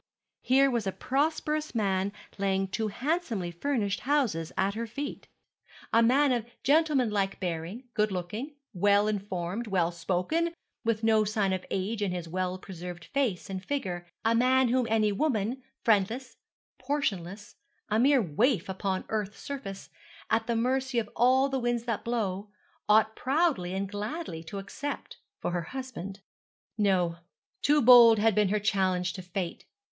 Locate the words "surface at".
19.39-20.47